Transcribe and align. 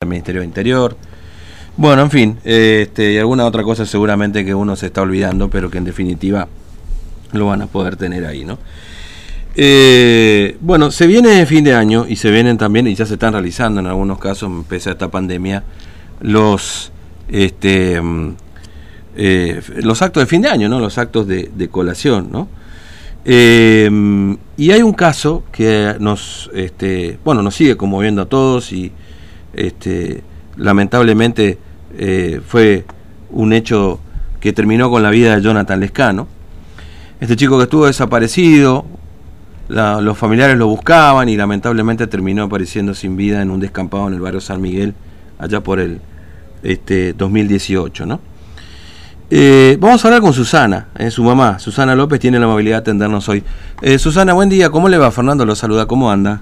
del 0.00 0.08
Ministerio 0.08 0.40
de 0.40 0.46
Interior. 0.46 0.96
Bueno, 1.76 2.00
en 2.00 2.10
fin, 2.10 2.38
este, 2.42 3.12
y 3.12 3.18
alguna 3.18 3.44
otra 3.44 3.62
cosa 3.62 3.84
seguramente 3.84 4.46
que 4.46 4.54
uno 4.54 4.74
se 4.74 4.86
está 4.86 5.02
olvidando, 5.02 5.50
pero 5.50 5.70
que 5.70 5.76
en 5.76 5.84
definitiva 5.84 6.48
lo 7.32 7.48
van 7.48 7.60
a 7.60 7.66
poder 7.66 7.96
tener 7.96 8.24
ahí, 8.24 8.46
¿no? 8.46 8.58
Eh, 9.56 10.56
bueno, 10.62 10.90
se 10.90 11.06
viene 11.06 11.44
fin 11.44 11.64
de 11.64 11.74
año 11.74 12.06
y 12.08 12.16
se 12.16 12.30
vienen 12.30 12.56
también, 12.56 12.86
y 12.86 12.94
ya 12.94 13.04
se 13.04 13.12
están 13.12 13.34
realizando 13.34 13.80
en 13.80 13.88
algunos 13.88 14.18
casos, 14.18 14.50
pese 14.66 14.88
a 14.88 14.92
esta 14.92 15.10
pandemia, 15.10 15.64
los, 16.22 16.92
este, 17.28 18.00
mm, 18.00 18.36
eh, 19.16 19.60
los 19.82 20.00
actos 20.00 20.22
de 20.22 20.26
fin 20.26 20.40
de 20.40 20.48
año, 20.48 20.70
¿no? 20.70 20.80
Los 20.80 20.96
actos 20.96 21.26
de, 21.26 21.50
de 21.54 21.68
colación, 21.68 22.30
¿no? 22.32 22.48
Eh, 23.26 23.90
y 24.56 24.70
hay 24.70 24.80
un 24.80 24.94
caso 24.94 25.44
que 25.52 25.96
nos, 26.00 26.50
este, 26.54 27.18
bueno, 27.22 27.42
nos 27.42 27.54
sigue 27.54 27.76
conmoviendo 27.76 28.22
a 28.22 28.26
todos 28.30 28.72
y 28.72 28.92
este, 29.52 30.22
lamentablemente 30.56 31.58
eh, 31.96 32.40
fue 32.46 32.84
un 33.30 33.52
hecho 33.52 34.00
que 34.40 34.52
terminó 34.52 34.90
con 34.90 35.02
la 35.02 35.10
vida 35.10 35.36
de 35.36 35.42
Jonathan 35.42 35.80
Lescano. 35.80 36.26
Este 37.20 37.36
chico 37.36 37.58
que 37.58 37.64
estuvo 37.64 37.86
desaparecido, 37.86 38.86
los 39.68 40.18
familiares 40.18 40.56
lo 40.56 40.66
buscaban 40.66 41.28
y 41.28 41.36
lamentablemente 41.36 42.06
terminó 42.06 42.44
apareciendo 42.44 42.94
sin 42.94 43.16
vida 43.16 43.42
en 43.42 43.50
un 43.50 43.60
descampado 43.60 44.08
en 44.08 44.14
el 44.14 44.20
barrio 44.20 44.40
San 44.40 44.60
Miguel, 44.60 44.94
allá 45.38 45.60
por 45.60 45.78
el 45.80 46.00
este, 46.62 47.12
2018, 47.12 48.06
¿no? 48.06 48.20
Eh, 49.32 49.76
vamos 49.78 50.04
a 50.04 50.08
hablar 50.08 50.22
con 50.22 50.32
Susana, 50.32 50.88
eh, 50.98 51.10
su 51.10 51.22
mamá. 51.22 51.60
Susana 51.60 51.94
López 51.94 52.18
tiene 52.18 52.40
la 52.40 52.46
amabilidad 52.46 52.78
de 52.78 52.80
atendernos 52.80 53.28
hoy. 53.28 53.44
Eh, 53.80 53.96
Susana, 53.96 54.32
buen 54.32 54.48
día. 54.48 54.70
¿Cómo 54.70 54.88
le 54.88 54.98
va? 54.98 55.12
Fernando 55.12 55.46
lo 55.46 55.54
saluda. 55.54 55.86
¿Cómo 55.86 56.10
anda? 56.10 56.40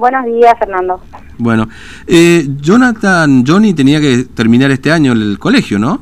Buenos 0.00 0.24
días, 0.24 0.54
Fernando. 0.58 0.98
Bueno, 1.36 1.68
eh, 2.06 2.46
Jonathan, 2.62 3.44
Johnny 3.46 3.74
tenía 3.74 4.00
que 4.00 4.24
terminar 4.34 4.70
este 4.70 4.90
año 4.90 5.12
el 5.12 5.38
colegio, 5.38 5.78
¿no? 5.78 6.00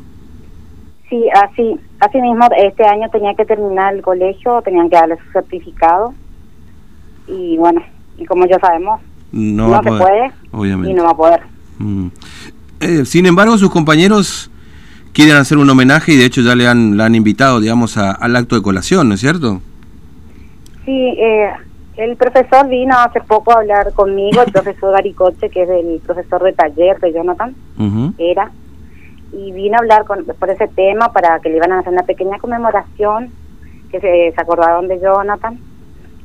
Sí, 1.11 1.25
así, 1.35 1.75
así 1.99 2.21
mismo, 2.21 2.47
este 2.65 2.85
año 2.87 3.09
tenía 3.11 3.35
que 3.35 3.45
terminar 3.45 3.95
el 3.95 4.03
colegio, 4.03 4.63
tenían 4.63 4.89
que 4.89 4.95
darle 4.95 5.17
su 5.17 5.33
certificado. 5.33 6.15
Y 7.27 7.57
bueno, 7.57 7.83
y 8.17 8.25
como 8.25 8.47
ya 8.47 8.61
sabemos, 8.61 9.01
No, 9.33 9.65
no, 9.65 9.71
va 9.71 9.83
se 9.83 9.89
poder, 9.89 10.01
puede 10.03 10.31
obviamente. 10.53 10.91
y 10.93 10.95
no 10.95 11.03
va 11.03 11.11
a 11.11 11.17
poder. 11.17 11.41
Mm. 11.79 12.07
Eh, 12.79 13.05
sin 13.05 13.27
embargo, 13.27 13.59
sus 13.59 13.71
compañeros 13.71 14.49
quieren 15.13 15.35
hacer 15.37 15.59
un 15.59 15.69
homenaje 15.69 16.13
y 16.13 16.17
de 16.17 16.25
hecho 16.27 16.41
ya 16.43 16.55
le 16.55 16.69
han, 16.69 16.97
la 16.97 17.07
han 17.07 17.17
invitado, 17.17 17.59
digamos, 17.59 17.97
a- 17.99 18.13
al 18.13 18.37
acto 18.37 18.55
de 18.55 18.63
colación, 18.63 19.09
¿no 19.09 19.15
es 19.15 19.21
cierto? 19.21 19.61
Sí, 20.85 20.93
eh, 21.19 21.49
el 21.99 22.17
profesor 22.17 22.69
vino 22.69 22.97
hace 22.97 23.21
poco 23.21 23.53
a 23.53 23.59
hablar 23.61 23.93
conmigo, 23.93 24.43
el 24.43 24.53
profesor 24.53 24.93
Garicoche, 24.93 25.51
que 25.51 25.63
es 25.63 25.69
el 25.69 26.01
profesor 26.05 26.43
de 26.43 26.53
taller 26.53 26.99
de 27.01 27.13
Jonathan, 27.13 27.55
era, 28.19 28.51
y 29.33 29.53
vino 29.53 29.77
a 29.77 29.81
hablar 29.81 30.05
con, 30.05 30.25
por 30.25 30.51
ese 30.51 30.69
tema 30.69 31.13
para 31.13 31.39
que 31.41 31.51
le 31.51 31.57
iban 31.57 31.73
a 31.73 31.81
hacer 31.81 31.93
una 31.93 32.03
pequeña 32.03 32.39
conmemoración, 32.39 33.31
que 33.91 34.01
se, 34.01 34.33
se 34.35 34.41
acordaron 34.41 34.89
de 34.89 35.01
Jonathan. 35.01 35.59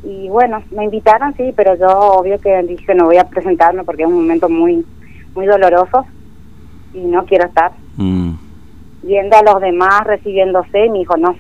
Y 0.03 0.29
bueno, 0.29 0.63
me 0.71 0.85
invitaron, 0.85 1.33
sí, 1.35 1.53
pero 1.55 1.75
yo 1.75 1.87
obvio 1.87 2.39
que 2.39 2.61
dije 2.63 2.93
no 2.93 3.05
voy 3.05 3.17
a 3.17 3.23
presentarme 3.23 3.83
porque 3.83 4.03
es 4.03 4.07
un 4.09 4.15
momento 4.15 4.49
muy, 4.49 4.85
muy 5.33 5.45
doloroso 5.45 6.05
y 6.93 6.99
no 6.99 7.25
quiero 7.25 7.45
estar 7.45 7.71
Mm, 7.97 8.31
viendo 9.03 9.37
a 9.37 9.43
los 9.43 9.61
demás 9.61 10.03
recibiéndose, 10.05 10.89
mi 10.89 11.01
hijo 11.01 11.17
no. 11.17 11.35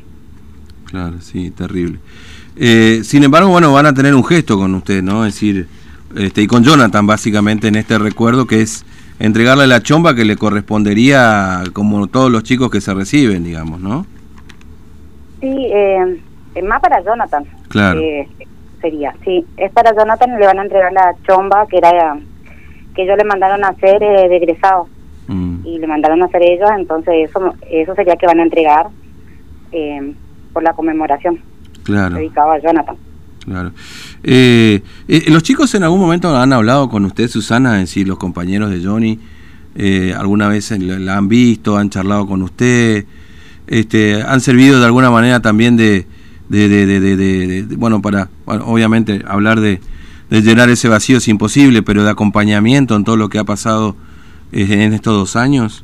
Claro, 0.85 1.19
sí, 1.21 1.51
terrible. 1.51 1.99
Eh, 2.55 3.01
sin 3.03 3.23
embargo, 3.23 3.49
bueno, 3.49 3.73
van 3.73 3.85
a 3.85 3.93
tener 3.93 4.13
un 4.13 4.23
gesto 4.23 4.57
con 4.57 4.73
usted, 4.75 5.01
¿no? 5.01 5.25
Es 5.25 5.33
decir, 5.33 5.67
este, 6.15 6.41
y 6.41 6.47
con 6.47 6.63
Jonathan 6.63 7.07
básicamente 7.07 7.67
en 7.67 7.75
este 7.75 7.97
recuerdo 7.97 8.45
que 8.45 8.61
es 8.61 8.85
entregarle 9.19 9.67
la 9.67 9.81
chomba 9.81 10.15
que 10.15 10.25
le 10.25 10.37
correspondería 10.37 11.63
como 11.73 12.07
todos 12.07 12.31
los 12.31 12.43
chicos 12.43 12.69
que 12.69 12.81
se 12.81 12.93
reciben, 12.93 13.43
digamos, 13.43 13.79
¿no? 13.79 14.05
Sí, 15.41 15.47
eh, 15.49 16.21
es 16.55 16.63
más 16.63 16.79
para 16.81 17.03
Jonathan. 17.03 17.45
Claro. 17.69 17.99
Eh, 17.99 18.27
sería, 18.81 19.13
sí. 19.25 19.45
Es 19.57 19.71
para 19.71 19.95
Jonathan 19.95 20.35
y 20.35 20.39
le 20.39 20.45
van 20.45 20.59
a 20.59 20.63
entregar 20.63 20.93
la 20.93 21.15
chomba 21.25 21.65
que 21.67 21.77
era 21.77 22.17
que 22.95 23.03
ellos 23.03 23.17
le 23.17 23.23
mandaron 23.23 23.63
a 23.65 23.69
hacer 23.69 24.03
eh, 24.03 24.29
de 24.29 24.37
egresado 24.37 24.87
Mm, 25.27 25.65
y 25.65 25.79
le 25.79 25.87
mandaron 25.87 26.21
a 26.21 26.25
hacer 26.25 26.41
ellos, 26.43 26.69
entonces 26.77 27.29
eso 27.29 27.53
eso 27.69 27.95
sería 27.95 28.17
que 28.17 28.25
van 28.25 28.39
a 28.39 28.43
entregar 28.43 28.87
eh, 29.71 30.13
por 30.53 30.63
la 30.63 30.73
conmemoración 30.73 31.39
claro. 31.83 32.15
dedicado 32.15 32.51
a 32.51 32.59
Jonathan. 32.61 32.95
Claro. 33.43 33.71
Eh, 34.23 34.81
eh, 35.07 35.25
¿Los 35.27 35.43
chicos 35.43 35.73
en 35.75 35.83
algún 35.83 35.99
momento 35.99 36.35
han 36.35 36.53
hablado 36.53 36.89
con 36.89 37.03
usted, 37.03 37.27
Susana? 37.27 37.81
Es 37.81 37.89
decir, 37.89 38.07
los 38.07 38.17
compañeros 38.17 38.69
de 38.69 38.81
Johnny, 38.81 39.19
eh, 39.75 40.13
¿alguna 40.17 40.47
vez 40.47 40.71
la, 40.71 41.17
han 41.17 41.27
visto, 41.27 41.77
han 41.77 41.89
charlado 41.89 42.25
con 42.25 42.41
usted? 42.41 43.05
Este, 43.67 44.21
¿Han 44.21 44.39
servido 44.39 44.79
de 44.79 44.85
alguna 44.85 45.09
manera 45.09 45.41
también 45.41 45.75
de, 45.75 46.07
de, 46.47 47.65
bueno, 47.77 48.01
para, 48.01 48.29
bueno, 48.45 48.65
obviamente, 48.65 49.23
hablar 49.27 49.59
de, 49.59 49.81
de 50.29 50.41
llenar 50.41 50.69
ese 50.69 50.87
vacío 50.87 51.17
es 51.17 51.27
imposible, 51.27 51.83
pero 51.83 52.03
de 52.03 52.09
acompañamiento 52.09 52.95
en 52.95 53.03
todo 53.03 53.17
lo 53.17 53.29
que 53.29 53.39
ha 53.39 53.43
pasado 53.43 53.95
eh, 54.51 54.83
en 54.83 54.93
estos 54.93 55.13
dos 55.13 55.35
años? 55.35 55.83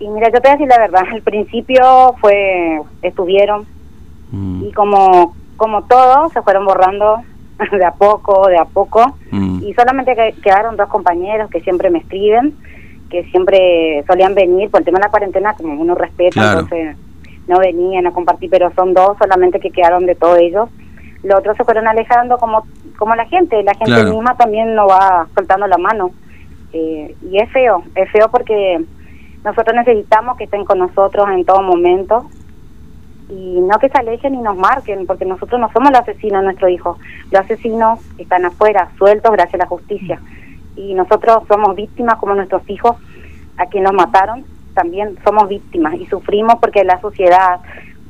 Y 0.00 0.08
mira, 0.08 0.28
yo 0.28 0.40
te 0.40 0.48
voy 0.48 0.50
a 0.50 0.52
decir 0.52 0.68
la 0.68 0.78
verdad, 0.78 1.04
al 1.12 1.22
principio 1.22 2.14
fue 2.20 2.80
estuvieron 3.02 3.66
Mm, 4.32 4.62
y 4.66 4.72
como 4.72 5.34
como 5.56 5.82
todos 5.84 6.32
se 6.32 6.40
fueron 6.42 6.64
borrando 6.64 7.16
de 7.72 7.84
a 7.84 7.90
poco, 7.90 8.46
de 8.48 8.56
a 8.58 8.64
poco 8.64 9.16
mm, 9.32 9.62
y 9.64 9.74
solamente 9.74 10.14
que- 10.14 10.34
quedaron 10.40 10.76
dos 10.76 10.88
compañeros 10.88 11.50
que 11.50 11.60
siempre 11.62 11.90
me 11.90 11.98
escriben, 11.98 12.54
que 13.10 13.24
siempre 13.24 14.04
solían 14.06 14.36
venir 14.36 14.70
por 14.70 14.80
el 14.80 14.84
tema 14.84 14.98
de 15.00 15.04
la 15.06 15.10
cuarentena, 15.10 15.54
como 15.54 15.74
uno 15.82 15.96
respeta, 15.96 16.30
Claro. 16.40 16.60
entonces 16.60 16.96
no 17.48 17.58
venían 17.58 18.06
a 18.06 18.12
compartir, 18.12 18.48
pero 18.50 18.72
son 18.76 18.94
dos 18.94 19.18
solamente 19.18 19.58
que 19.58 19.70
quedaron 19.72 20.06
de 20.06 20.14
todos 20.14 20.38
ellos. 20.38 20.68
Los 21.24 21.40
otros 21.40 21.56
se 21.56 21.64
fueron 21.64 21.88
alejando 21.88 22.38
como 22.38 22.64
como 22.96 23.16
la 23.16 23.24
gente, 23.26 23.60
la 23.64 23.74
gente 23.74 23.94
Claro. 23.94 24.10
misma 24.14 24.36
también 24.36 24.74
no 24.76 24.86
va 24.86 25.26
soltando 25.34 25.66
la 25.66 25.78
mano. 25.78 26.12
Eh, 26.72 27.16
y 27.28 27.38
es 27.38 27.50
feo, 27.50 27.82
es 27.96 28.08
feo 28.12 28.28
porque 28.30 28.80
nosotros 29.44 29.74
necesitamos 29.74 30.36
que 30.36 30.44
estén 30.44 30.64
con 30.64 30.78
nosotros 30.78 31.28
en 31.30 31.44
todo 31.44 31.62
momento 31.62 32.26
y 33.28 33.60
no 33.60 33.78
que 33.78 33.88
se 33.88 33.98
alejen 33.98 34.34
y 34.34 34.38
nos 34.38 34.56
marquen, 34.56 35.06
porque 35.06 35.24
nosotros 35.24 35.60
no 35.60 35.70
somos 35.72 35.90
los 35.92 36.00
asesinos 36.00 36.40
de 36.40 36.44
nuestro 36.46 36.68
hijo. 36.68 36.98
Los 37.30 37.42
asesinos 37.42 38.00
están 38.18 38.44
afuera, 38.44 38.88
sueltos 38.98 39.30
gracias 39.32 39.54
a 39.54 39.64
la 39.64 39.66
justicia. 39.66 40.20
Y 40.76 40.94
nosotros 40.94 41.44
somos 41.46 41.76
víctimas 41.76 42.16
como 42.16 42.34
nuestros 42.34 42.68
hijos, 42.68 42.96
a 43.56 43.66
quien 43.66 43.84
nos 43.84 43.92
mataron, 43.92 44.44
también 44.74 45.16
somos 45.24 45.48
víctimas 45.48 45.94
y 45.94 46.06
sufrimos 46.06 46.56
porque 46.60 46.82
la 46.84 47.00
sociedad 47.00 47.60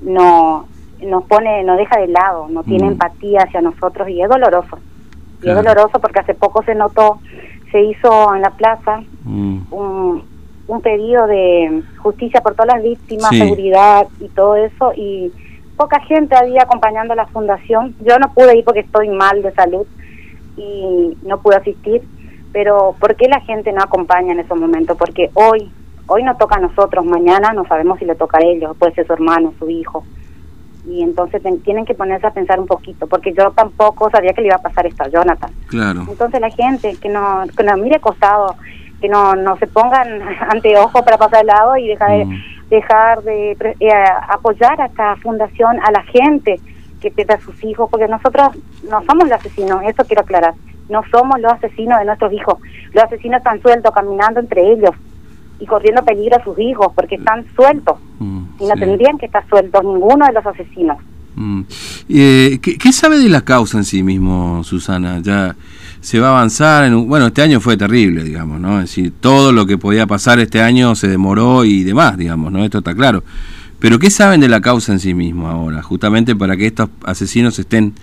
no 0.02 0.66
nos 1.02 1.24
pone, 1.24 1.64
nos 1.64 1.76
deja 1.78 1.98
de 1.98 2.08
lado, 2.08 2.48
no 2.48 2.62
tiene 2.62 2.84
Mm. 2.84 2.92
empatía 2.92 3.42
hacia 3.42 3.60
nosotros 3.60 4.08
y 4.08 4.22
es 4.22 4.28
doloroso. 4.28 4.78
Y 5.38 5.42
Claro. 5.42 5.60
es 5.60 5.64
doloroso 5.66 5.98
porque 6.00 6.20
hace 6.20 6.34
poco 6.34 6.62
se 6.62 6.74
notó, 6.74 7.18
se 7.72 7.80
hizo 7.82 8.34
en 8.34 8.42
la 8.42 8.50
plaza 8.50 9.02
mm, 9.24 9.58
un, 9.70 10.22
un 10.70 10.80
pedido 10.82 11.26
de 11.26 11.82
justicia 11.98 12.40
por 12.40 12.54
todas 12.54 12.74
las 12.74 12.82
víctimas, 12.82 13.30
Sí. 13.30 13.38
seguridad 13.38 14.06
y 14.20 14.28
todo 14.28 14.54
eso, 14.56 14.92
y 14.96 15.32
poca 15.76 16.00
gente 16.02 16.36
había 16.36 16.62
acompañando 16.62 17.12
a 17.12 17.16
la 17.16 17.26
fundación. 17.26 17.94
Yo 18.04 18.18
no 18.18 18.32
pude 18.32 18.56
ir 18.56 18.64
porque 18.64 18.80
estoy 18.80 19.08
mal 19.08 19.42
de 19.42 19.52
salud 19.52 19.86
y 20.56 21.16
no 21.22 21.40
pude 21.40 21.56
asistir, 21.56 22.02
pero 22.52 22.94
¿por 23.00 23.16
qué 23.16 23.26
la 23.28 23.40
gente 23.40 23.72
no 23.72 23.82
acompaña 23.82 24.32
en 24.32 24.40
esos 24.40 24.58
momentos? 24.58 24.96
Porque 24.96 25.30
hoy, 25.34 25.70
hoy 26.06 26.22
nos 26.22 26.38
toca 26.38 26.56
a 26.56 26.60
nosotros, 26.60 27.04
mañana 27.04 27.52
no 27.52 27.64
sabemos 27.66 27.98
si 27.98 28.04
le 28.04 28.14
toca 28.14 28.38
a 28.38 28.44
ellos, 28.44 28.76
puede 28.78 28.94
ser 28.94 29.06
su 29.06 29.12
hermano, 29.12 29.52
su 29.58 29.68
hijo. 29.70 30.04
Y 30.86 31.02
entonces 31.02 31.42
tienen 31.64 31.84
que 31.84 31.94
ponerse 31.94 32.26
a 32.26 32.30
pensar 32.32 32.58
un 32.60 32.66
poquito, 32.66 33.06
porque 33.06 33.32
yo 33.32 33.50
tampoco 33.50 34.08
sabía 34.10 34.32
que 34.32 34.40
le 34.42 34.48
iba 34.48 34.56
a 34.56 34.62
pasar 34.62 34.86
esto 34.86 35.02
a 35.04 35.08
Jonathan. 35.08 35.50
claro. 35.66 36.04
Entonces 36.08 36.40
la 36.40 36.50
gente 36.50 36.96
que 37.00 37.08
no, 37.08 37.42
que 37.56 37.62
nos 37.64 37.78
mire 37.78 37.98
costado, 38.00 38.54
que 39.00 39.08
no, 39.08 39.34
no 39.34 39.56
se 39.58 39.66
pongan 39.66 40.20
anteojos 40.50 41.02
para 41.02 41.18
pasar 41.18 41.40
al 41.40 41.46
lado 41.46 41.76
y 41.76 41.88
dejar 41.88 42.10
de, 42.10 42.24
Mm. 42.26 42.42
dejar 42.70 43.22
de 43.22 43.52
eh, 43.80 43.90
apoyar 44.28 44.80
a 44.80 44.86
esta 44.86 45.16
fundación, 45.16 45.78
a 45.84 45.90
la 45.90 46.02
gente 46.04 46.60
que 47.00 47.10
pierde 47.10 47.34
a 47.34 47.40
sus 47.40 47.62
hijos, 47.64 47.88
porque 47.90 48.06
nosotros 48.08 48.48
no 48.88 49.02
somos 49.04 49.24
los 49.28 49.32
asesinos, 49.32 49.82
eso 49.84 50.04
quiero 50.04 50.22
aclarar, 50.22 50.54
no 50.88 51.02
somos 51.10 51.40
los 51.40 51.52
asesinos 51.52 51.98
de 51.98 52.04
nuestros 52.04 52.32
hijos, 52.32 52.58
los 52.92 53.04
asesinos 53.04 53.38
están 53.38 53.60
sueltos 53.62 53.92
caminando 53.92 54.38
entre 54.40 54.70
ellos 54.72 54.90
y 55.58 55.66
corriendo 55.66 56.02
peligro 56.04 56.36
a 56.36 56.44
sus 56.44 56.58
hijos 56.58 56.92
porque 56.94 57.14
están 57.16 57.44
sueltos 57.54 57.96
Mm, 58.18 58.42
y 58.60 58.66
no 58.66 58.74
sí. 58.74 58.80
tendrían 58.80 59.16
que 59.16 59.26
estar 59.26 59.46
sueltos 59.48 59.82
ninguno 59.82 60.26
de 60.26 60.32
los 60.32 60.44
asesinos. 60.46 60.98
Mm. 61.36 61.62
Eh, 62.08 62.58
¿qué, 62.60 62.76
qué 62.76 62.92
sabe 62.92 63.18
de 63.18 63.28
la 63.28 63.42
causa 63.42 63.78
en 63.78 63.84
sí 63.84 64.02
mismo, 64.02 64.62
Susana? 64.64 65.20
Ya 65.22 65.54
se 66.00 66.18
va 66.20 66.28
a 66.28 66.30
avanzar. 66.30 66.84
En 66.84 66.94
un- 66.94 67.08
bueno, 67.08 67.26
este 67.28 67.42
año 67.42 67.60
fue 67.60 67.76
terrible, 67.76 68.24
digamos, 68.24 68.60
¿no? 68.60 68.80
Es 68.80 68.86
decir, 68.90 69.12
todo 69.20 69.52
lo 69.52 69.66
que 69.66 69.78
podía 69.78 70.06
pasar 70.06 70.38
este 70.40 70.60
año 70.60 70.94
se 70.94 71.08
demoró 71.08 71.64
y 71.64 71.84
demás, 71.84 72.16
digamos, 72.16 72.52
¿no? 72.52 72.64
Esto 72.64 72.78
está 72.78 72.94
claro. 72.94 73.22
Pero 73.78 73.98
¿qué 73.98 74.10
saben 74.10 74.40
de 74.40 74.48
la 74.48 74.60
causa 74.60 74.92
en 74.92 74.98
sí 75.00 75.14
mismo 75.14 75.48
ahora? 75.48 75.82
Justamente 75.82 76.36
para 76.36 76.56
que 76.56 76.66
estos 76.66 76.90
asesinos 77.04 77.58
estén 77.58 77.94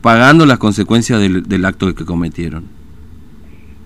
pagando 0.00 0.46
las 0.46 0.58
consecuencias 0.58 1.20
del, 1.20 1.42
del 1.42 1.64
acto 1.64 1.94
que 1.94 2.04
cometieron. 2.04 2.64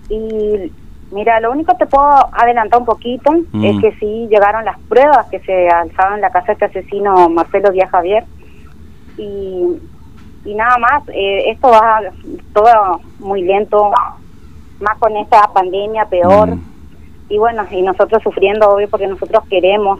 Y 0.09 0.71
Mira, 1.11 1.39
lo 1.41 1.51
único 1.51 1.73
que 1.77 1.85
te 1.85 1.91
puedo 1.91 2.09
adelantar 2.33 2.79
un 2.79 2.87
poquito 2.87 3.31
Mm. 3.51 3.63
es 3.65 3.79
que 3.81 3.91
sí 3.99 4.27
llegaron 4.31 4.65
las 4.65 4.79
pruebas 4.89 5.27
que 5.29 5.39
se 5.41 5.69
alzaron 5.69 6.15
en 6.15 6.21
la 6.21 6.31
casa 6.31 6.47
de 6.47 6.53
este 6.53 6.65
asesino 6.65 7.29
Marcelo 7.29 7.71
Díaz 7.71 7.91
Javier 7.91 8.23
y, 9.17 9.79
y 10.45 10.55
nada 10.55 10.77
más, 10.77 11.03
eh, 11.09 11.49
esto 11.51 11.69
va 11.69 12.01
todo 12.53 13.01
muy 13.19 13.41
lento, 13.43 13.91
más 14.79 14.97
con 14.99 15.15
esta 15.17 15.47
pandemia 15.53 16.05
peor 16.05 16.49
Mm. 16.49 16.61
y 17.29 17.37
bueno, 17.37 17.65
y 17.71 17.81
nosotros 17.81 18.21
sufriendo 18.21 18.69
obvio 18.69 18.89
porque 18.89 19.07
nosotros 19.07 19.43
queremos, 19.49 19.99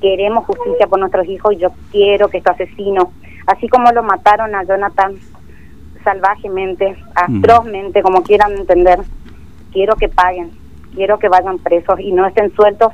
queremos 0.00 0.46
justicia 0.46 0.86
por 0.86 0.98
nuestros 0.98 1.26
hijos 1.28 1.52
y 1.52 1.58
yo 1.58 1.70
quiero 1.90 2.28
que 2.28 2.38
este 2.38 2.50
asesino, 2.50 3.12
así 3.46 3.68
como 3.68 3.90
lo 3.92 4.02
mataron 4.02 4.54
a 4.54 4.64
Jonathan 4.64 5.16
salvajemente, 6.02 6.96
atrozmente, 7.14 8.00
como 8.02 8.22
quieran 8.22 8.52
entender, 8.52 9.00
quiero 9.72 9.96
que 9.96 10.08
paguen, 10.08 10.50
quiero 10.94 11.18
que 11.18 11.28
vayan 11.28 11.58
presos 11.58 11.98
y 12.00 12.12
no 12.12 12.26
estén 12.26 12.54
sueltos 12.54 12.92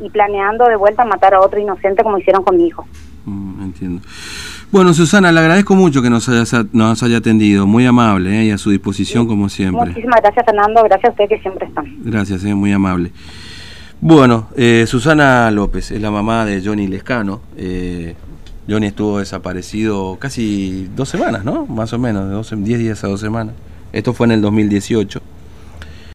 y 0.00 0.10
planeando 0.10 0.66
de 0.66 0.76
vuelta 0.76 1.04
matar 1.04 1.34
a 1.34 1.40
otro 1.40 1.60
inocente 1.60 2.02
como 2.02 2.18
hicieron 2.18 2.42
con 2.42 2.56
mi 2.56 2.66
hijo. 2.66 2.84
Entiendo. 3.70 4.02
Bueno, 4.72 4.92
Susana, 4.94 5.30
le 5.30 5.38
agradezco 5.40 5.76
mucho 5.76 6.02
que 6.02 6.10
nos 6.10 6.28
haya, 6.28 6.66
nos 6.72 7.02
haya 7.02 7.18
atendido, 7.18 7.66
muy 7.66 7.86
amable 7.86 8.40
¿eh? 8.40 8.44
y 8.46 8.50
a 8.50 8.58
su 8.58 8.70
disposición 8.70 9.26
como 9.26 9.48
siempre. 9.48 9.86
Muchísimas 9.86 10.20
gracias 10.20 10.44
Fernando, 10.44 10.82
gracias 10.82 11.04
a 11.04 11.10
ustedes 11.10 11.30
que 11.30 11.38
siempre 11.40 11.66
están. 11.68 11.84
Gracias, 12.04 12.42
es 12.42 12.54
muy 12.54 12.72
amable. 12.72 13.12
Bueno, 14.00 14.48
eh, 14.56 14.84
Susana 14.88 15.50
López 15.50 15.92
es 15.92 16.00
la 16.00 16.10
mamá 16.10 16.44
de 16.44 16.62
Johnny 16.64 16.88
Lescano. 16.88 17.42
Eh, 17.56 18.16
Johnny 18.68 18.88
estuvo 18.88 19.18
desaparecido 19.18 20.16
casi 20.18 20.88
dos 20.96 21.08
semanas, 21.08 21.44
¿no? 21.44 21.66
Más 21.66 21.92
o 21.92 21.98
menos, 21.98 22.26
de 22.26 22.32
12, 22.32 22.56
10 22.56 22.78
días 22.78 23.04
a 23.04 23.08
dos 23.08 23.20
semanas. 23.20 23.54
Esto 23.92 24.14
fue 24.14 24.26
en 24.26 24.32
el 24.32 24.40
2018. 24.40 25.20